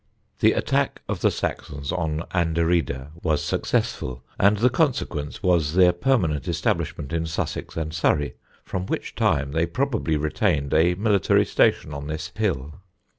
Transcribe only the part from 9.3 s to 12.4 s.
they probably retained a military station on this